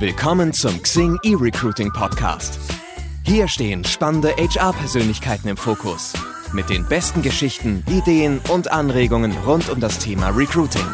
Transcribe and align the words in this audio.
Willkommen 0.00 0.54
zum 0.54 0.82
Xing 0.82 1.18
eRecruiting 1.24 1.92
Podcast. 1.92 2.58
Hier 3.22 3.46
stehen 3.48 3.84
spannende 3.84 4.30
HR-Persönlichkeiten 4.30 5.46
im 5.46 5.58
Fokus. 5.58 6.14
Mit 6.54 6.70
den 6.70 6.86
besten 6.86 7.20
Geschichten, 7.20 7.84
Ideen 7.86 8.40
und 8.48 8.72
Anregungen 8.72 9.32
rund 9.44 9.68
um 9.68 9.78
das 9.78 9.98
Thema 9.98 10.30
Recruiting. 10.30 10.86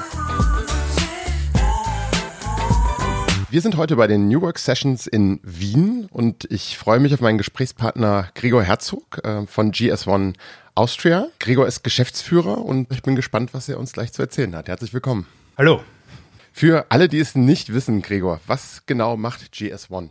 Wir 3.49 3.61
sind 3.61 3.77
heute 3.77 3.95
bei 3.95 4.09
den 4.09 4.27
New 4.27 4.41
Work 4.41 4.59
Sessions 4.59 5.07
in 5.07 5.39
Wien 5.45 6.09
und 6.11 6.45
ich 6.51 6.77
freue 6.77 6.99
mich 6.99 7.15
auf 7.15 7.21
meinen 7.21 7.39
Gesprächspartner 7.39 8.31
Gregor 8.35 8.65
Herzog 8.65 9.21
äh, 9.23 9.47
von 9.47 9.71
GS1 9.71 10.35
Austria. 10.75 11.29
Gregor 11.39 11.69
ist 11.69 11.85
Geschäftsführer 11.85 12.59
und 12.59 12.91
ich 12.91 13.05
bin 13.05 13.15
gespannt, 13.15 13.55
was 13.55 13.69
er 13.69 13.79
uns 13.79 13.93
gleich 13.93 14.13
zu 14.13 14.23
erzählen 14.23 14.57
hat. 14.57 14.67
Herzlich 14.67 14.93
willkommen. 14.93 15.29
Hallo. 15.57 15.81
Für 16.59 16.87
alle, 16.89 17.09
die 17.09 17.19
es 17.19 17.35
nicht 17.35 17.75
wissen, 17.75 18.01
Gregor, 18.01 18.41
was 18.47 18.87
genau 18.87 19.19
macht 19.19 19.53
GS1? 19.53 20.09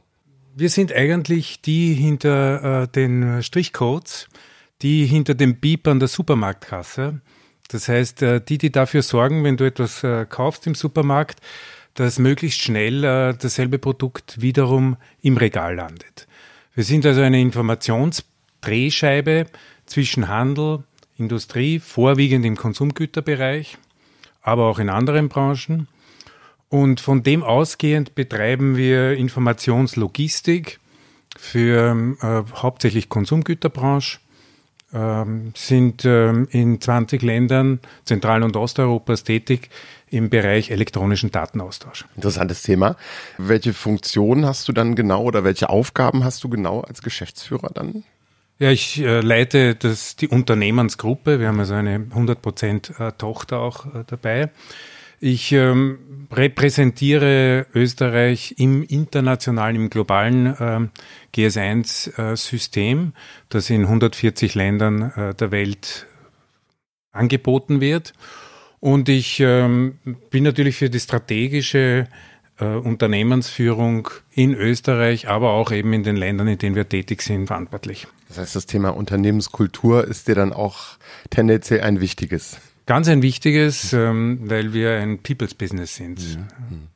Wir 0.55 0.69
sind 0.69 0.93
eigentlich 0.93 1.63
die 1.63 1.95
hinter 1.95 2.83
äh, 2.83 2.87
den 2.87 3.41
Strichcodes, 3.41 4.27
die 4.83 5.07
hinter 5.07 5.33
dem 5.33 5.59
Beep 5.59 5.87
an 5.87 5.97
der 5.97 6.07
Supermarktkasse. 6.07 7.19
Das 7.69 7.87
heißt, 7.87 8.21
äh, 8.21 8.41
die, 8.41 8.59
die 8.59 8.71
dafür 8.71 9.01
sorgen, 9.01 9.43
wenn 9.43 9.57
du 9.57 9.65
etwas 9.65 10.03
äh, 10.03 10.27
kaufst 10.29 10.67
im 10.67 10.75
Supermarkt, 10.75 11.39
dass 11.95 12.19
möglichst 12.19 12.61
schnell 12.61 13.03
äh, 13.03 13.33
dasselbe 13.33 13.79
Produkt 13.79 14.39
wiederum 14.39 14.97
im 15.23 15.37
Regal 15.37 15.73
landet. 15.73 16.27
Wir 16.75 16.83
sind 16.83 17.07
also 17.07 17.21
eine 17.21 17.41
Informationsdrehscheibe 17.41 19.47
zwischen 19.87 20.27
Handel, 20.27 20.83
Industrie, 21.17 21.79
vorwiegend 21.79 22.45
im 22.45 22.55
Konsumgüterbereich, 22.55 23.79
aber 24.43 24.67
auch 24.67 24.77
in 24.77 24.89
anderen 24.89 25.27
Branchen 25.27 25.87
und 26.69 26.99
von 26.99 27.23
dem 27.23 27.43
ausgehend 27.43 28.15
betreiben 28.15 28.75
wir 28.75 29.13
Informationslogistik 29.13 30.79
für 31.37 32.15
äh, 32.21 32.43
hauptsächlich 32.55 33.09
Konsumgüterbranche, 33.09 34.19
ähm, 34.93 35.51
sind 35.55 36.05
ähm, 36.05 36.47
in 36.51 36.79
20 36.79 37.21
Ländern 37.21 37.79
Zentral- 38.05 38.43
und 38.43 38.55
Osteuropas 38.55 39.23
tätig 39.23 39.69
im 40.09 40.29
Bereich 40.29 40.71
elektronischen 40.71 41.31
Datenaustausch. 41.31 42.05
Interessantes 42.15 42.61
Thema. 42.61 42.95
Welche 43.37 43.73
Funktion 43.73 44.45
hast 44.45 44.67
du 44.67 44.71
dann 44.71 44.95
genau 44.95 45.23
oder 45.23 45.43
welche 45.43 45.69
Aufgaben 45.69 46.23
hast 46.23 46.43
du 46.43 46.49
genau 46.49 46.81
als 46.81 47.01
Geschäftsführer 47.01 47.71
dann? 47.73 48.03
Ja, 48.57 48.71
ich 48.71 49.01
äh, 49.01 49.19
leite 49.19 49.75
das, 49.75 50.15
die 50.15 50.29
Unternehmensgruppe. 50.29 51.41
Wir 51.41 51.49
haben 51.49 51.59
also 51.59 51.73
eine 51.73 51.97
100% 51.97 53.07
äh, 53.07 53.11
Tochter 53.17 53.59
auch 53.59 53.85
äh, 53.87 54.03
dabei. 54.07 54.49
Ich 55.19 55.51
ähm, 55.51 56.27
repräsentiere 56.31 57.67
Österreich 57.73 58.55
im 58.57 58.83
internationalen, 58.83 59.75
im 59.75 59.89
globalen 59.89 60.55
ähm, 60.59 60.89
GS1-System, 61.33 63.07
äh, 63.07 63.19
das 63.49 63.69
in 63.69 63.83
140 63.83 64.55
Ländern 64.55 65.11
äh, 65.15 65.33
der 65.33 65.51
Welt 65.51 66.05
angeboten 67.11 67.81
wird. 67.81 68.13
Und 68.79 69.09
ich 69.09 69.39
ähm, 69.39 69.97
bin 70.29 70.43
natürlich 70.43 70.75
für 70.75 70.89
die 70.89 70.99
strategische 70.99 72.07
äh, 72.59 72.65
Unternehmensführung 72.65 74.09
in 74.31 74.53
Österreich, 74.53 75.27
aber 75.27 75.51
auch 75.51 75.71
eben 75.71 75.93
in 75.93 76.03
den 76.03 76.17
Ländern, 76.17 76.47
in 76.47 76.57
denen 76.57 76.75
wir 76.75 76.87
tätig 76.87 77.21
sind, 77.21 77.47
verantwortlich. 77.47 78.07
Das 78.27 78.37
heißt, 78.37 78.55
das 78.55 78.65
Thema 78.65 78.89
Unternehmenskultur 78.89 80.05
ist 80.05 80.27
dir 80.27 80.35
dann 80.35 80.53
auch 80.53 80.97
tendenziell 81.29 81.81
ein 81.81 81.99
wichtiges. 82.01 82.59
Ganz 82.85 83.07
ein 83.07 83.21
wichtiges, 83.21 83.93
ähm, 83.93 84.39
weil 84.43 84.73
wir 84.73 84.97
ein 84.97 85.19
People's 85.19 85.55
Business 85.55 85.95
sind. 85.95 86.19
Mhm. 86.69 86.87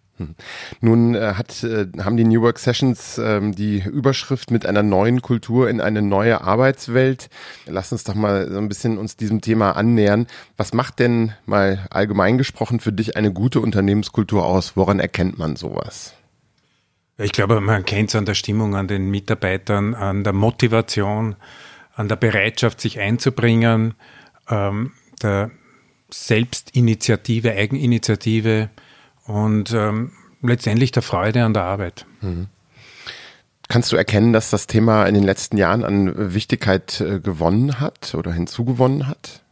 Nun 0.82 1.16
äh, 1.16 1.34
hat, 1.36 1.64
äh, 1.64 1.88
haben 2.00 2.18
die 2.18 2.26
New 2.26 2.42
Work 2.42 2.59
Sessions 2.59 3.18
ähm, 3.18 3.56
die 3.56 3.80
Überschrift 3.82 4.52
mit 4.52 4.66
einer 4.66 4.83
neuen 4.83 5.22
Kultur 5.22 5.70
in 5.70 5.82
eine 5.82 6.02
neue 6.02 6.42
Arbeitswelt. 6.42 7.30
Lass 7.66 7.92
uns 7.92 8.04
doch 8.04 8.16
mal 8.16 8.52
so 8.52 8.58
ein 8.58 8.67
bisschen 8.67 8.98
uns 8.98 9.16
diesem 9.16 9.42
Thema 9.42 9.72
annähern. 9.72 10.28
Was 10.58 10.73
macht 10.73 10.99
denn 10.99 11.33
mal 11.45 11.88
allgemein 11.89 12.38
gesprochen 12.38 12.80
für 12.80 12.92
dich 12.92 13.16
eine 13.16 13.32
gute 13.32 13.61
Unternehmenskultur 13.61 14.45
aus? 14.45 14.76
Woran 14.76 14.99
erkennt 14.99 15.38
man 15.38 15.55
sowas? 15.55 16.14
Ich 17.17 17.32
glaube, 17.32 17.60
man 17.60 17.83
kennt 17.86 18.10
es 18.10 18.16
an 18.16 18.26
der 18.26 18.33
Stimmung, 18.33 18.76
an 18.76 18.88
den 18.88 19.10
Mitarbeitern, 19.10 19.94
an 19.94 20.23
der 20.23 20.33
Motivation, 20.33 21.36
an 21.95 22.08
der 22.08 22.16
Bereitschaft, 22.16 22.80
sich 22.80 22.99
einzubringen, 22.99 23.94
ähm, 24.49 24.92
der 25.22 25.52
Selbstinitiative, 26.11 27.52
Eigeninitiative 27.52 28.70
und 29.25 29.71
ähm, 29.73 30.11
letztendlich 30.42 30.92
der 30.92 31.03
Freude 31.03 31.43
an 31.43 31.53
der 31.53 31.64
Arbeit. 31.64 32.05
Mhm. 32.21 32.47
Kannst 33.70 33.92
du 33.92 33.95
erkennen, 33.95 34.33
dass 34.33 34.49
das 34.49 34.65
Thema 34.65 35.05
in 35.05 35.14
den 35.14 35.23
letzten 35.23 35.55
Jahren 35.55 35.83
an 35.83 36.33
Wichtigkeit 36.33 36.99
äh, 37.02 37.19
gewonnen 37.19 37.80
hat 37.80 38.15
oder 38.15 38.33
hinzugewonnen 38.33 39.08
hat? 39.08 39.43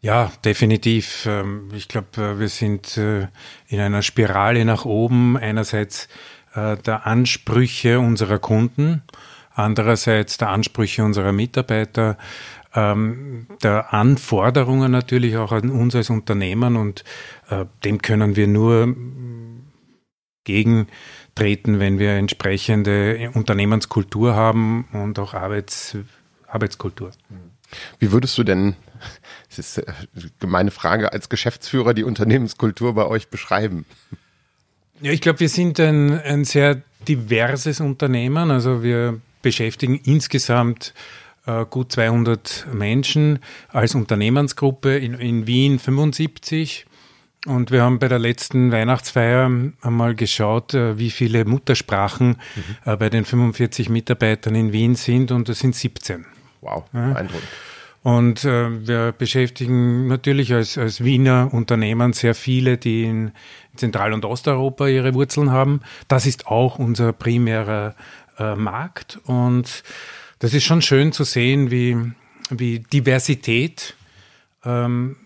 Ja, 0.00 0.32
definitiv. 0.44 1.26
Ähm, 1.26 1.68
ich 1.72 1.86
glaube, 1.86 2.08
äh, 2.20 2.40
wir 2.40 2.48
sind 2.48 2.96
äh, 2.96 3.28
in 3.68 3.78
einer 3.78 4.02
Spirale 4.02 4.64
nach 4.64 4.84
oben. 4.84 5.36
Einerseits 5.36 6.08
der 6.52 7.06
Ansprüche 7.06 8.00
unserer 8.00 8.40
Kunden, 8.40 9.02
andererseits 9.54 10.36
der 10.36 10.48
Ansprüche 10.48 11.04
unserer 11.04 11.30
Mitarbeiter, 11.30 12.18
ähm, 12.74 13.46
der 13.62 13.92
Anforderungen 13.92 14.92
natürlich 14.92 15.36
auch 15.36 15.52
an 15.52 15.70
uns 15.70 15.94
als 15.94 16.10
Unternehmen 16.10 16.76
und 16.76 17.04
äh, 17.48 17.66
dem 17.84 18.00
können 18.00 18.36
wir 18.36 18.46
nur 18.46 18.94
gegentreten, 20.44 21.78
wenn 21.78 21.98
wir 21.98 22.12
entsprechende 22.12 23.30
Unternehmenskultur 23.34 24.34
haben 24.34 24.88
und 24.92 25.18
auch 25.18 25.34
Arbeits, 25.34 25.96
Arbeitskultur. 26.46 27.10
Wie 27.98 28.12
würdest 28.12 28.36
du 28.38 28.42
denn, 28.42 28.74
es 29.48 29.58
ist 29.58 29.86
eine 29.86 30.30
gemeine 30.40 30.70
Frage, 30.70 31.12
als 31.12 31.28
Geschäftsführer 31.28 31.94
die 31.94 32.04
Unternehmenskultur 32.04 32.94
bei 32.94 33.06
euch 33.06 33.28
beschreiben? 33.28 33.84
Ja, 35.00 35.12
ich 35.12 35.20
glaube, 35.20 35.40
wir 35.40 35.48
sind 35.48 35.80
ein, 35.80 36.20
ein 36.20 36.44
sehr 36.44 36.82
diverses 37.08 37.80
Unternehmen. 37.80 38.50
Also 38.50 38.82
wir 38.82 39.20
beschäftigen 39.42 39.96
insgesamt 40.04 40.94
gut 41.68 41.92
200 41.92 42.66
Menschen 42.72 43.38
als 43.68 43.94
Unternehmensgruppe 43.94 44.96
in, 44.96 45.14
in 45.14 45.46
Wien 45.46 45.78
75. 45.78 46.86
Und 47.46 47.70
wir 47.70 47.82
haben 47.82 47.98
bei 47.98 48.08
der 48.08 48.18
letzten 48.18 48.70
Weihnachtsfeier 48.70 49.50
einmal 49.80 50.14
geschaut, 50.14 50.74
äh, 50.74 50.98
wie 50.98 51.10
viele 51.10 51.44
Muttersprachen 51.44 52.28
mhm. 52.28 52.92
Äh, 52.92 52.96
bei 52.96 53.08
den 53.08 53.24
45 53.24 53.88
Mitarbeitern 53.88 54.54
in 54.54 54.72
Wien 54.72 54.94
sind 54.94 55.32
und 55.32 55.48
das 55.48 55.60
sind 55.60 55.74
17. 55.74 56.26
Wow, 56.60 56.84
beeindruckend. 56.92 57.48
Und 58.02 58.44
äh, 58.44 58.86
wir 58.86 59.12
beschäftigen 59.12 60.06
natürlich 60.06 60.52
als, 60.52 60.78
als 60.78 61.04
Wiener 61.04 61.50
Unternehmen 61.52 62.12
sehr 62.12 62.34
viele, 62.34 62.78
die 62.78 63.04
in 63.04 63.32
Zentral- 63.76 64.14
und 64.14 64.24
Osteuropa 64.24 64.86
ihre 64.86 65.14
Wurzeln 65.14 65.50
haben. 65.50 65.80
Das 66.08 66.26
ist 66.26 66.46
auch 66.46 66.78
unser 66.78 67.12
primärer 67.12 67.94
äh, 68.38 68.54
Markt 68.54 69.18
und 69.24 69.82
das 70.40 70.54
ist 70.54 70.64
schon 70.64 70.82
schön 70.82 71.12
zu 71.12 71.24
sehen, 71.24 71.70
wie, 71.70 71.96
wie 72.50 72.80
Diversität 72.80 73.94
ähm, 74.64 75.16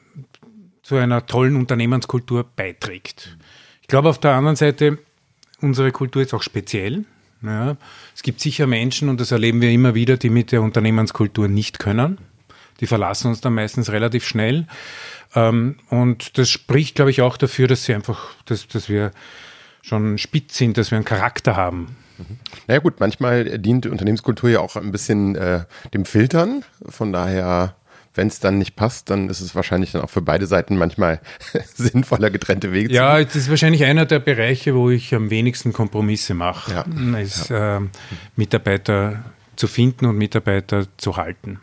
zu 0.82 0.96
einer 0.96 1.24
tollen 1.24 1.56
Unternehmenskultur 1.56 2.44
beiträgt. 2.44 3.36
Ich 3.80 3.88
glaube 3.88 4.10
auf 4.10 4.18
der 4.18 4.32
anderen 4.32 4.56
Seite, 4.56 4.98
unsere 5.60 5.92
Kultur 5.92 6.22
ist 6.22 6.34
auch 6.34 6.42
speziell. 6.42 7.04
Ja, 7.42 7.76
es 8.14 8.22
gibt 8.22 8.40
sicher 8.40 8.66
Menschen, 8.66 9.08
und 9.08 9.20
das 9.20 9.30
erleben 9.30 9.60
wir 9.60 9.70
immer 9.70 9.94
wieder, 9.94 10.16
die 10.16 10.30
mit 10.30 10.50
der 10.50 10.62
Unternehmenskultur 10.62 11.46
nicht 11.46 11.78
können. 11.78 12.18
Die 12.80 12.86
verlassen 12.86 13.28
uns 13.28 13.40
dann 13.40 13.54
meistens 13.54 13.92
relativ 13.92 14.26
schnell. 14.26 14.66
Ähm, 15.34 15.76
und 15.90 16.38
das 16.38 16.50
spricht, 16.50 16.96
glaube 16.96 17.10
ich, 17.10 17.22
auch 17.22 17.36
dafür, 17.36 17.68
dass 17.68 17.84
sie 17.84 17.94
einfach, 17.94 18.34
dass, 18.46 18.66
dass 18.66 18.88
wir 18.88 19.12
schon 19.82 20.18
spitz 20.18 20.56
sind, 20.56 20.76
dass 20.76 20.90
wir 20.90 20.96
einen 20.96 21.04
Charakter 21.04 21.54
haben. 21.54 21.96
Mhm. 22.18 22.38
Naja 22.66 22.80
gut, 22.80 23.00
manchmal 23.00 23.58
dient 23.58 23.84
die 23.84 23.88
Unternehmenskultur 23.88 24.50
ja 24.50 24.60
auch 24.60 24.76
ein 24.76 24.92
bisschen 24.92 25.34
äh, 25.36 25.64
dem 25.92 26.04
Filtern. 26.04 26.64
Von 26.88 27.12
daher, 27.12 27.74
wenn 28.14 28.28
es 28.28 28.40
dann 28.40 28.58
nicht 28.58 28.76
passt, 28.76 29.10
dann 29.10 29.28
ist 29.28 29.40
es 29.40 29.54
wahrscheinlich 29.54 29.92
dann 29.92 30.02
auch 30.02 30.10
für 30.10 30.22
beide 30.22 30.46
Seiten 30.46 30.76
manchmal 30.76 31.20
sinnvoller, 31.74 32.30
getrennte 32.30 32.72
Wege 32.72 32.88
zu 32.88 32.94
Ja, 32.94 33.22
das 33.22 33.34
ist 33.36 33.50
wahrscheinlich 33.50 33.84
einer 33.84 34.06
der 34.06 34.20
Bereiche, 34.20 34.74
wo 34.74 34.90
ich 34.90 35.14
am 35.14 35.30
wenigsten 35.30 35.72
Kompromisse 35.72 36.34
mache. 36.34 36.72
Ja. 36.72 37.18
Ist 37.18 37.50
ja. 37.50 37.78
Äh, 37.78 37.80
Mitarbeiter 38.36 39.24
zu 39.56 39.66
finden 39.66 40.06
und 40.06 40.16
Mitarbeiter 40.16 40.86
zu 40.96 41.16
halten. 41.16 41.58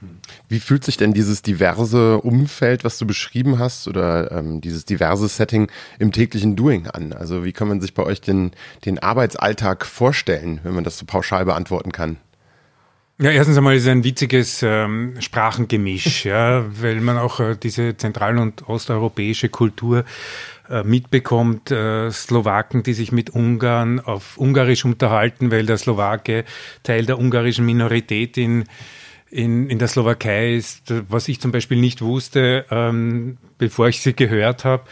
Wie 0.49 0.59
fühlt 0.59 0.83
sich 0.83 0.97
denn 0.97 1.13
dieses 1.13 1.41
diverse 1.41 2.19
Umfeld, 2.19 2.83
was 2.83 2.97
du 2.97 3.05
beschrieben 3.05 3.59
hast, 3.59 3.87
oder 3.87 4.31
ähm, 4.31 4.61
dieses 4.61 4.85
diverse 4.85 5.27
Setting 5.27 5.69
im 5.99 6.11
täglichen 6.11 6.55
Doing 6.55 6.87
an? 6.87 7.13
Also 7.13 7.43
wie 7.43 7.53
kann 7.53 7.67
man 7.67 7.81
sich 7.81 7.93
bei 7.93 8.03
euch 8.03 8.21
den, 8.21 8.51
den 8.85 8.99
Arbeitsalltag 8.99 9.85
vorstellen, 9.85 10.59
wenn 10.63 10.73
man 10.73 10.83
das 10.83 10.97
so 10.97 11.05
pauschal 11.05 11.45
beantworten 11.45 11.91
kann? 11.91 12.17
Ja, 13.21 13.29
erstens 13.29 13.55
einmal 13.55 13.75
ist 13.75 13.83
es 13.83 13.87
ein 13.87 14.03
witziges 14.03 14.63
ähm, 14.63 15.13
Sprachengemisch, 15.19 16.25
ja, 16.25 16.65
weil 16.81 17.01
man 17.01 17.19
auch 17.19 17.39
äh, 17.39 17.55
diese 17.55 17.95
zentral- 17.95 18.39
und 18.39 18.67
osteuropäische 18.67 19.47
Kultur 19.47 20.05
äh, 20.67 20.83
mitbekommt, 20.83 21.69
äh, 21.69 22.09
Slowaken, 22.09 22.81
die 22.81 22.93
sich 22.93 23.11
mit 23.11 23.29
Ungarn 23.29 23.99
auf 23.99 24.37
Ungarisch 24.37 24.85
unterhalten, 24.85 25.51
weil 25.51 25.67
der 25.67 25.77
Slowake 25.77 26.45
Teil 26.81 27.05
der 27.05 27.19
ungarischen 27.19 27.63
Minorität 27.63 28.39
in, 28.39 28.63
in, 29.29 29.69
in 29.69 29.77
der 29.77 29.87
Slowakei 29.87 30.55
ist, 30.55 30.91
was 31.07 31.27
ich 31.27 31.39
zum 31.39 31.51
Beispiel 31.51 31.79
nicht 31.79 32.01
wusste, 32.01 32.65
ähm, 32.71 33.37
bevor 33.59 33.87
ich 33.87 34.01
sie 34.01 34.15
gehört 34.15 34.65
habe. 34.65 34.85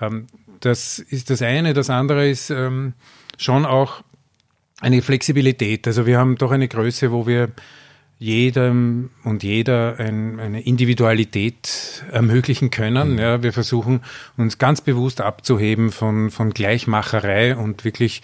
Ähm, 0.00 0.26
das 0.58 0.98
ist 0.98 1.30
das 1.30 1.42
eine. 1.42 1.74
Das 1.74 1.90
andere 1.90 2.28
ist 2.28 2.50
ähm, 2.50 2.94
schon 3.36 3.64
auch 3.64 4.02
eine 4.80 5.02
Flexibilität. 5.02 5.86
Also 5.86 6.06
wir 6.06 6.18
haben 6.18 6.36
doch 6.36 6.50
eine 6.50 6.68
Größe, 6.68 7.10
wo 7.12 7.26
wir 7.26 7.50
jedem 8.18 9.10
und 9.22 9.44
jeder 9.44 9.98
ein, 9.98 10.40
eine 10.40 10.60
Individualität 10.60 12.04
ermöglichen 12.10 12.70
können. 12.70 13.12
Mhm. 13.12 13.18
Ja, 13.18 13.42
wir 13.42 13.52
versuchen 13.52 14.00
uns 14.36 14.58
ganz 14.58 14.80
bewusst 14.80 15.20
abzuheben 15.20 15.92
von, 15.92 16.30
von 16.30 16.50
Gleichmacherei 16.50 17.56
und 17.56 17.84
wirklich 17.84 18.22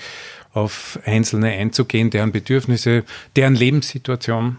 auf 0.53 0.99
Einzelne 1.05 1.51
einzugehen, 1.51 2.11
deren 2.11 2.33
Bedürfnisse, 2.33 3.05
deren 3.37 3.55
Lebenssituation. 3.55 4.56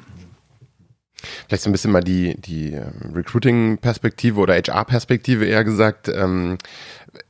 Vielleicht 1.47 1.63
so 1.63 1.69
ein 1.69 1.71
bisschen 1.71 1.91
mal 1.91 2.03
die, 2.03 2.35
die 2.39 2.73
ähm, 2.73 3.13
Recruiting-Perspektive 3.13 4.39
oder 4.39 4.55
HR-Perspektive 4.55 5.45
eher 5.45 5.63
gesagt. 5.63 6.09
Ähm, 6.09 6.57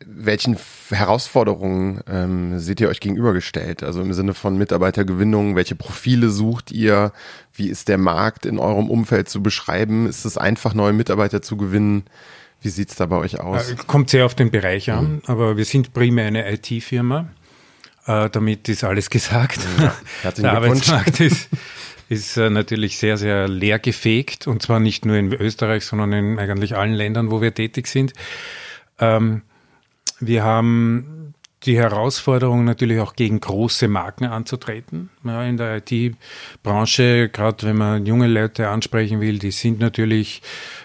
welchen 0.05 0.57
Herausforderungen 0.89 2.01
ähm, 2.07 2.59
seht 2.59 2.81
ihr 2.81 2.89
euch 2.89 2.99
gegenübergestellt? 2.99 3.83
Also 3.83 4.01
im 4.01 4.13
Sinne 4.13 4.33
von 4.33 4.57
Mitarbeitergewinnung, 4.57 5.55
welche 5.55 5.75
Profile 5.75 6.29
sucht 6.29 6.71
ihr? 6.71 7.11
Wie 7.53 7.69
ist 7.69 7.87
der 7.87 7.97
Markt 7.97 8.45
in 8.45 8.59
eurem 8.59 8.89
Umfeld 8.89 9.29
zu 9.29 9.43
beschreiben? 9.43 10.07
Ist 10.07 10.25
es 10.25 10.37
einfach, 10.37 10.73
neue 10.73 10.93
Mitarbeiter 10.93 11.41
zu 11.41 11.57
gewinnen? 11.57 12.03
Wie 12.61 12.69
sieht 12.69 12.89
es 12.89 12.95
da 12.95 13.05
bei 13.05 13.17
euch 13.17 13.39
aus? 13.39 13.71
Äh, 13.71 13.75
kommt 13.87 14.09
sehr 14.09 14.25
auf 14.25 14.35
den 14.35 14.51
Bereich 14.51 14.91
an, 14.91 15.05
mhm. 15.05 15.21
aber 15.27 15.57
wir 15.57 15.65
sind 15.65 15.93
primär 15.93 16.25
eine 16.25 16.51
IT-Firma. 16.51 17.27
Äh, 18.07 18.29
damit 18.29 18.69
ist 18.69 18.83
alles 18.83 19.09
gesagt. 19.09 19.59
Ja, 19.79 20.31
der 20.31 20.53
Arbeitsmarkt 20.53 21.19
ist, 21.19 21.49
ist 22.09 22.37
äh, 22.37 22.49
natürlich 22.49 22.97
sehr, 22.97 23.17
sehr 23.17 23.47
leer 23.47 23.79
gefegt 23.79 24.47
und 24.47 24.61
zwar 24.61 24.79
nicht 24.79 25.05
nur 25.05 25.15
in 25.15 25.33
Österreich, 25.33 25.85
sondern 25.85 26.13
in 26.13 26.39
eigentlich 26.39 26.75
allen 26.75 26.93
Ländern, 26.93 27.31
wo 27.31 27.41
wir 27.41 27.53
tätig 27.53 27.87
sind. 27.87 28.13
Ähm, 28.99 29.41
wir 30.19 30.43
haben 30.43 31.33
die 31.65 31.77
Herausforderung 31.77 32.63
natürlich 32.63 32.99
auch 32.99 33.15
gegen 33.15 33.39
große 33.39 33.87
Marken 33.87 34.25
anzutreten. 34.25 35.09
Ja, 35.23 35.43
in 35.43 35.57
der 35.57 35.77
IT-Branche, 35.77 37.29
gerade 37.29 37.65
wenn 37.65 37.77
man 37.77 38.05
junge 38.05 38.27
Leute 38.27 38.69
ansprechen 38.69 39.19
will, 39.19 39.39
die 39.39 39.51
sind 39.51 39.79
natürlich 39.79 40.41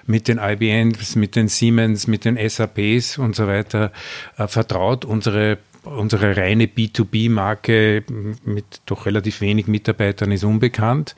mit 0.06 0.28
den 0.28 0.38
IBMs, 0.38 1.16
mit 1.16 1.36
den 1.36 1.48
Siemens, 1.48 2.06
mit 2.06 2.24
den 2.24 2.38
SAPs 2.48 3.18
und 3.18 3.36
so 3.36 3.46
weiter 3.46 3.92
äh, 4.38 4.46
vertraut. 4.46 5.04
Unsere 5.04 5.58
unsere 5.84 6.36
reine 6.36 6.66
B2B-Marke 6.66 8.04
mit 8.44 8.82
doch 8.86 9.06
relativ 9.06 9.40
wenig 9.40 9.66
Mitarbeitern 9.66 10.32
ist 10.32 10.44
unbekannt. 10.44 11.14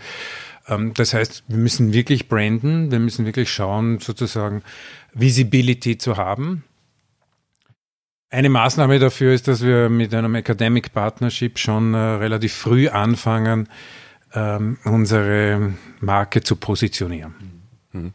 Ähm, 0.69 0.94
das 0.94 1.14
heißt, 1.14 1.44
wir 1.49 1.59
müssen 1.59 1.93
wirklich 1.93 2.29
branden, 2.29 2.91
wir 2.91 2.99
müssen 2.99 3.26
wirklich 3.26 3.53
schauen, 3.53 3.99
sozusagen 4.00 4.62
Visibility 5.14 5.99
zu 5.99 6.17
haben. 6.17 6.64
Eine 8.31 8.49
Maßnahme 8.49 8.99
dafür 8.99 9.35
ist, 9.35 9.47
dass 9.47 9.62
wir 9.62 9.91
mit 9.91 10.14
einem 10.14 10.35
Academic 10.35 10.93
Partnership 10.94 11.59
schon 11.59 11.93
äh, 11.93 11.99
relativ 11.99 12.55
früh 12.55 12.88
anfangen, 12.88 13.69
ähm, 14.32 14.79
unsere 14.85 15.75
Marke 16.00 16.41
zu 16.41 16.56
positionieren. 16.56 17.35
Mhm. 17.93 18.12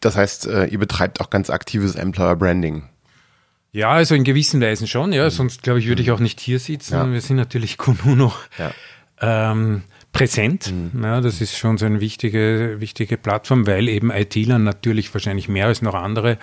Das 0.00 0.16
heißt, 0.16 0.46
äh, 0.46 0.66
ihr 0.66 0.78
betreibt 0.78 1.20
auch 1.20 1.30
ganz 1.30 1.50
aktives 1.50 1.94
Employer 1.96 2.36
Branding. 2.36 2.88
Ja, 3.74 3.90
also 3.90 4.14
in 4.14 4.22
gewissen 4.22 4.60
Weisen 4.60 4.86
schon, 4.86 5.12
ja. 5.12 5.24
Mhm. 5.24 5.30
Sonst 5.30 5.64
glaube 5.64 5.80
ich, 5.80 5.88
würde 5.88 6.00
ich 6.00 6.12
auch 6.12 6.20
nicht 6.20 6.38
hier 6.38 6.60
sitzen. 6.60 6.94
Ja. 6.94 7.12
Wir 7.12 7.20
sind 7.20 7.36
natürlich 7.36 7.76
Kununo 7.76 8.32
ja. 8.56 8.72
ähm, 9.20 9.82
präsent. 10.12 10.72
Mhm. 10.72 11.02
Ja, 11.02 11.20
das 11.20 11.40
ist 11.40 11.58
schon 11.58 11.76
so 11.76 11.84
eine 11.84 12.00
wichtige, 12.00 12.76
wichtige 12.78 13.16
Plattform, 13.16 13.66
weil 13.66 13.88
eben 13.88 14.12
ITler 14.12 14.60
natürlich 14.60 15.12
wahrscheinlich 15.12 15.48
mehr 15.48 15.66
als 15.66 15.82
noch 15.82 15.94
andere 15.94 16.38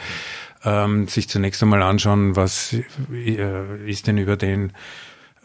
ähm, 0.66 1.08
sich 1.08 1.30
zunächst 1.30 1.64
einmal 1.64 1.82
anschauen, 1.82 2.36
was 2.36 2.76
äh, 3.14 3.90
ist 3.90 4.08
denn 4.08 4.18
über 4.18 4.36
den 4.36 4.74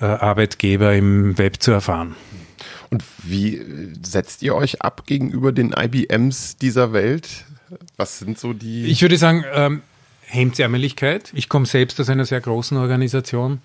äh, 0.00 0.06
Arbeitgeber 0.06 0.92
im 0.92 1.38
Web 1.38 1.62
zu 1.62 1.70
erfahren. 1.70 2.16
Und 2.90 3.04
wie 3.22 3.62
setzt 4.02 4.42
ihr 4.42 4.56
euch 4.56 4.82
ab 4.82 5.06
gegenüber 5.06 5.52
den 5.52 5.72
IBMs 5.72 6.56
dieser 6.56 6.92
Welt? 6.92 7.44
Was 7.96 8.18
sind 8.18 8.38
so 8.38 8.52
die? 8.52 8.86
Ich 8.86 9.02
würde 9.02 9.18
sagen, 9.18 9.44
ähm, 9.52 9.82
Hemdsärmeligkeit. 10.26 11.30
Ich 11.34 11.48
komme 11.48 11.66
selbst 11.66 12.00
aus 12.00 12.10
einer 12.10 12.24
sehr 12.24 12.40
großen 12.40 12.76
Organisation 12.76 13.60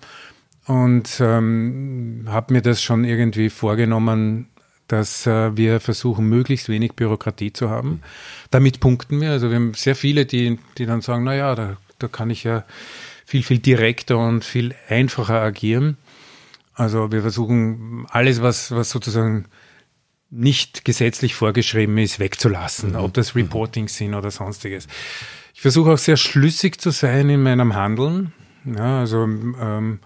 und 0.66 1.18
ähm, 1.20 2.24
habe 2.28 2.54
mir 2.54 2.62
das 2.62 2.82
schon 2.82 3.04
irgendwie 3.04 3.50
vorgenommen, 3.50 4.48
dass 4.88 5.26
äh, 5.26 5.56
wir 5.56 5.80
versuchen, 5.80 6.28
möglichst 6.28 6.68
wenig 6.68 6.92
Bürokratie 6.92 7.52
zu 7.52 7.70
haben. 7.70 8.02
Damit 8.50 8.80
punkten 8.80 9.20
wir. 9.20 9.30
Also 9.30 9.48
wir 9.48 9.56
haben 9.56 9.74
sehr 9.74 9.96
viele, 9.96 10.26
die, 10.26 10.58
die 10.78 10.86
dann 10.86 11.00
sagen, 11.00 11.24
na 11.24 11.34
ja, 11.34 11.54
da, 11.54 11.76
da 11.98 12.08
kann 12.08 12.30
ich 12.30 12.44
ja 12.44 12.64
viel, 13.24 13.42
viel 13.42 13.58
direkter 13.58 14.18
und 14.18 14.44
viel 14.44 14.74
einfacher 14.88 15.40
agieren. 15.40 15.96
Also 16.74 17.10
wir 17.10 17.22
versuchen 17.22 18.06
alles, 18.10 18.42
was, 18.42 18.70
was 18.72 18.90
sozusagen 18.90 19.46
nicht 20.32 20.84
gesetzlich 20.84 21.34
vorgeschrieben 21.34 21.98
ist, 21.98 22.18
wegzulassen, 22.18 22.90
mhm. 22.90 22.96
ob 22.96 23.14
das 23.14 23.36
Reportings 23.36 23.96
sind 23.96 24.14
oder 24.14 24.30
sonstiges. 24.30 24.88
Ich 25.54 25.60
versuche 25.60 25.92
auch 25.92 25.98
sehr 25.98 26.16
schlüssig 26.16 26.80
zu 26.80 26.90
sein 26.90 27.28
in 27.28 27.42
meinem 27.42 27.74
Handeln. 27.74 28.32
Ja, 28.64 29.00
also 29.00 29.24
ähm, 29.24 30.00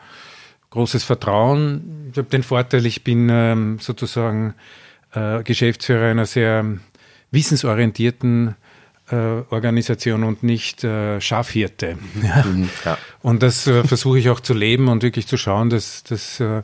großes 0.71 1.05
Vertrauen. 1.05 2.09
Ich 2.11 2.19
habe 2.19 2.29
den 2.29 2.43
Vorteil, 2.43 2.85
ich 2.87 3.05
bin 3.05 3.29
ähm, 3.31 3.79
sozusagen 3.81 4.55
äh, 5.13 5.43
Geschäftsführer 5.45 6.11
einer 6.11 6.27
sehr 6.27 6.65
wissensorientierten 7.31 8.57
Organisation 9.15 10.25
und 10.25 10.43
nicht 10.43 10.83
äh, 10.85 11.21
Schafhirte. 11.21 11.99
Ja. 12.23 12.45
Mhm, 12.45 12.69
ja. 12.85 12.99
Und 13.23 13.43
das 13.43 13.67
äh, 13.67 13.85
versuche 13.85 14.19
ich 14.19 14.31
auch 14.31 14.41
zu 14.41 14.55
leben 14.55 14.89
und 14.89 15.03
wirklich 15.03 15.27
zu 15.27 15.37
schauen, 15.37 15.71
dass, 15.71 16.03
dass 16.03 16.41
äh, 16.41 16.63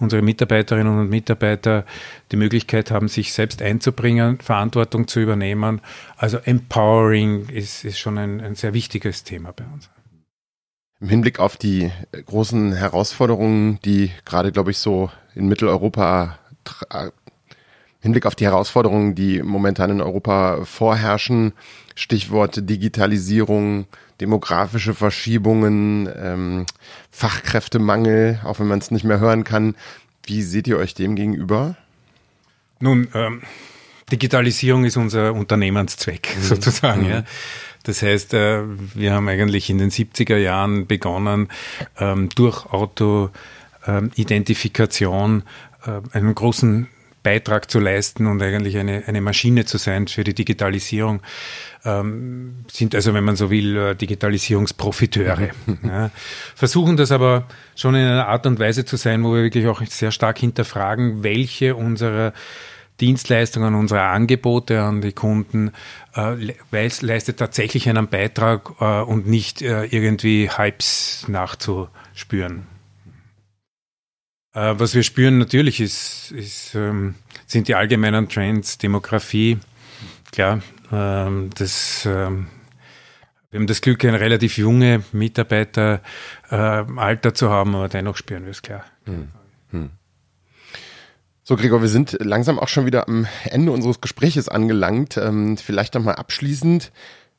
unsere 0.00 0.22
Mitarbeiterinnen 0.22 0.98
und 0.98 1.08
Mitarbeiter 1.08 1.84
die 2.32 2.36
Möglichkeit 2.36 2.90
haben, 2.90 3.08
sich 3.08 3.32
selbst 3.32 3.62
einzubringen, 3.62 4.40
Verantwortung 4.40 5.06
zu 5.06 5.20
übernehmen. 5.20 5.80
Also 6.16 6.38
Empowering 6.38 7.48
ist, 7.48 7.84
ist 7.84 7.98
schon 7.98 8.18
ein, 8.18 8.40
ein 8.40 8.54
sehr 8.54 8.74
wichtiges 8.74 9.22
Thema 9.22 9.52
bei 9.52 9.64
uns. 9.72 9.88
Im 11.00 11.08
Hinblick 11.08 11.38
auf 11.38 11.56
die 11.56 11.90
äh, 12.12 12.22
großen 12.22 12.72
Herausforderungen, 12.72 13.78
die 13.84 14.10
gerade, 14.24 14.52
glaube 14.52 14.70
ich, 14.70 14.78
so 14.78 15.10
in 15.34 15.48
Mitteleuropa, 15.48 16.38
äh, 16.90 17.10
Hinblick 18.04 18.26
auf 18.26 18.34
die 18.34 18.44
Herausforderungen, 18.44 19.14
die 19.14 19.42
momentan 19.42 19.88
in 19.88 20.02
Europa 20.02 20.66
vorherrschen, 20.66 21.54
Stichwort 21.94 22.68
Digitalisierung, 22.68 23.86
demografische 24.20 24.92
Verschiebungen, 24.92 26.10
ähm, 26.14 26.66
Fachkräftemangel, 27.10 28.40
auch 28.44 28.60
wenn 28.60 28.66
man 28.66 28.78
es 28.78 28.90
nicht 28.90 29.04
mehr 29.04 29.20
hören 29.20 29.44
kann. 29.44 29.74
Wie 30.22 30.42
seht 30.42 30.68
ihr 30.68 30.76
euch 30.76 30.92
dem 30.92 31.16
gegenüber? 31.16 31.76
Nun, 32.78 33.08
ähm, 33.14 33.40
Digitalisierung 34.12 34.84
ist 34.84 34.98
unser 34.98 35.32
Unternehmenszweck 35.32 36.36
mhm. 36.36 36.42
sozusagen. 36.46 37.04
Mhm. 37.04 37.10
Ja. 37.10 37.24
Das 37.84 38.02
heißt, 38.02 38.34
äh, 38.34 38.64
wir 38.94 39.14
haben 39.14 39.28
eigentlich 39.28 39.70
in 39.70 39.78
den 39.78 39.90
70er 39.90 40.36
Jahren 40.36 40.86
begonnen, 40.86 41.48
ähm, 41.98 42.28
durch 42.34 42.66
Auto-Identifikation 42.66 45.42
äh, 45.86 46.02
einen 46.12 46.34
großen 46.34 46.88
Beitrag 47.24 47.68
zu 47.68 47.80
leisten 47.80 48.28
und 48.28 48.40
eigentlich 48.40 48.78
eine, 48.78 49.02
eine 49.06 49.20
Maschine 49.20 49.64
zu 49.64 49.78
sein 49.78 50.06
für 50.06 50.22
die 50.22 50.34
Digitalisierung, 50.34 51.22
ähm, 51.84 52.64
sind 52.70 52.94
also, 52.94 53.12
wenn 53.14 53.24
man 53.24 53.34
so 53.34 53.50
will, 53.50 53.76
äh, 53.76 53.94
Digitalisierungsprofiteure. 53.96 55.48
ja. 55.82 56.10
Versuchen 56.54 56.96
das 56.96 57.10
aber 57.10 57.48
schon 57.74 57.96
in 57.96 58.06
einer 58.06 58.28
Art 58.28 58.46
und 58.46 58.60
Weise 58.60 58.84
zu 58.84 58.96
sein, 58.96 59.24
wo 59.24 59.34
wir 59.34 59.42
wirklich 59.42 59.66
auch 59.66 59.82
sehr 59.84 60.12
stark 60.12 60.38
hinterfragen, 60.38 61.24
welche 61.24 61.74
unserer 61.74 62.32
Dienstleistungen, 63.00 63.74
unsere 63.74 64.02
Angebote 64.02 64.82
an 64.82 65.00
die 65.00 65.12
Kunden 65.12 65.72
äh, 66.14 66.54
leistet 66.70 67.38
tatsächlich 67.38 67.88
einen 67.88 68.06
Beitrag 68.06 68.70
äh, 68.80 69.00
und 69.00 69.26
nicht 69.26 69.62
äh, 69.62 69.86
irgendwie 69.86 70.48
Hypes 70.48 71.26
nachzuspüren. 71.28 72.73
Äh, 74.54 74.74
was 74.78 74.94
wir 74.94 75.02
spüren 75.02 75.38
natürlich 75.38 75.80
ist, 75.80 76.30
ist 76.30 76.74
ähm, 76.74 77.16
sind 77.46 77.68
die 77.68 77.74
allgemeinen 77.74 78.28
Trends, 78.28 78.78
Demografie. 78.78 79.58
Klar, 80.32 80.62
ähm, 80.92 81.50
das, 81.56 82.06
ähm, 82.06 82.46
wir 83.50 83.60
haben 83.60 83.66
das 83.66 83.80
Glück, 83.80 84.04
ein 84.04 84.14
relativ 84.14 84.56
junge 84.56 85.02
Mitarbeiteralter 85.12 86.00
äh, 86.50 87.32
zu 87.32 87.50
haben, 87.50 87.74
aber 87.74 87.88
dennoch 87.88 88.16
spüren 88.16 88.44
wir 88.44 88.52
es 88.52 88.62
klar. 88.62 88.84
Hm. 89.04 89.28
Hm. 89.70 89.90
So, 91.42 91.56
Gregor, 91.56 91.82
wir 91.82 91.88
sind 91.88 92.16
langsam 92.20 92.58
auch 92.58 92.68
schon 92.68 92.86
wieder 92.86 93.06
am 93.06 93.26
Ende 93.44 93.70
unseres 93.70 94.00
Gespräches 94.00 94.48
angelangt. 94.48 95.18
Ähm, 95.18 95.58
vielleicht 95.58 95.94
nochmal 95.94 96.14
abschließend, 96.14 96.90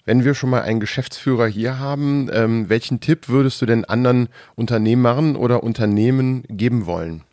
wenn 0.05 0.23
wir 0.23 0.35
schon 0.35 0.51
mal 0.51 0.61
einen 0.61 0.79
Geschäftsführer 0.79 1.47
hier 1.47 1.79
haben, 1.79 2.29
ähm, 2.31 2.69
welchen 2.69 2.99
Tipp 2.99 3.27
würdest 3.27 3.61
du 3.61 3.65
denn 3.65 3.85
anderen 3.85 4.29
Unternehmern 4.55 5.35
oder 5.35 5.63
Unternehmen 5.63 6.43
geben 6.47 6.85
wollen? 6.85 7.23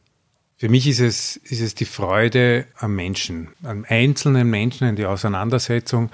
Für 0.56 0.68
mich 0.68 0.86
ist 0.86 1.00
es, 1.00 1.36
ist 1.36 1.60
es 1.60 1.74
die 1.74 1.84
Freude 1.84 2.66
am 2.78 2.94
Menschen, 2.94 3.48
am 3.64 3.84
einzelnen 3.88 4.48
Menschen 4.48 4.88
in 4.88 4.96
die 4.96 5.06
Auseinandersetzung. 5.06 6.10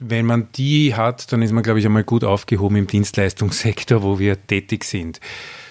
Wenn 0.00 0.26
man 0.26 0.48
die 0.56 0.94
hat, 0.94 1.32
dann 1.32 1.40
ist 1.40 1.52
man, 1.52 1.62
glaube 1.62 1.78
ich, 1.78 1.86
einmal 1.86 2.04
gut 2.04 2.24
aufgehoben 2.24 2.76
im 2.76 2.88
Dienstleistungssektor, 2.88 4.02
wo 4.02 4.18
wir 4.18 4.44
tätig 4.44 4.84
sind. 4.84 5.20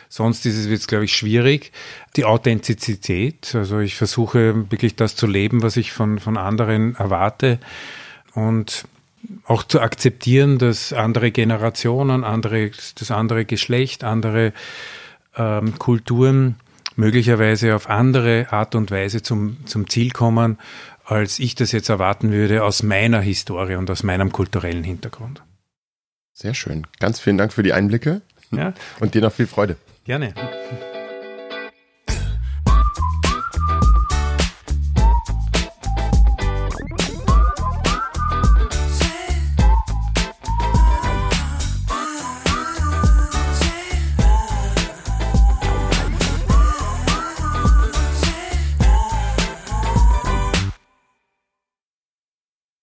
Sonst 0.08 0.46
ist 0.46 0.58
es 0.58 0.67
jetzt, 0.67 0.88
glaube 0.88 1.03
ich, 1.03 1.13
schwierig. 1.13 1.74
Die 2.15 2.24
Authentizität, 2.24 3.53
also 3.53 3.79
ich 3.79 3.96
versuche 3.96 4.72
wirklich 4.72 4.96
das 4.96 5.17
zu 5.17 5.27
leben, 5.27 5.62
was 5.62 5.75
ich 5.75 5.91
von, 5.91 6.20
von 6.20 6.38
anderen 6.38 6.96
erwarte 6.96 7.60
und 8.34 8.86
auch 9.46 9.63
zu 9.63 9.79
akzeptieren, 9.79 10.58
dass 10.58 10.94
andere 10.94 11.32
Generationen, 11.32 12.24
andere, 12.24 12.72
das 12.98 13.12
andere 13.12 13.46
Geschlecht, 13.46 14.03
andere 14.03 14.53
ähm, 15.36 15.77
Kulturen 15.79 16.55
möglicherweise 16.96 17.75
auf 17.75 17.89
andere 17.89 18.48
Art 18.51 18.75
und 18.75 18.91
Weise 18.91 19.22
zum, 19.22 19.58
zum 19.65 19.89
Ziel 19.89 20.12
kommen, 20.12 20.58
als 21.03 21.39
ich 21.39 21.55
das 21.55 21.72
jetzt 21.72 21.89
erwarten 21.89 22.32
würde 22.32 22.63
aus 22.63 22.84
meiner 22.84 23.22
Historie 23.22 23.75
und 23.75 23.89
aus 23.91 24.03
meinem 24.03 24.32
kulturellen 24.32 24.84
Hintergrund. 24.84 25.44
Sehr 26.34 26.53
schön. 26.53 26.88
Ganz 27.00 27.20
vielen 27.20 27.38
Dank 27.38 27.53
für 27.53 27.63
die 27.63 27.74
Einblicke. 27.74 28.22
Ja. 28.51 28.74
Und 29.00 29.13
dir 29.13 29.22
noch 29.22 29.32
viel 29.32 29.48
Freude. 29.48 29.77
Gerne. 30.05 30.34